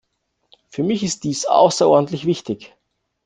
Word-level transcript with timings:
Für 0.69 0.81
mich 0.81 1.03
ist 1.03 1.25
dies 1.25 1.45
außerordentlich 1.45 2.25
wichtig. 2.25 2.75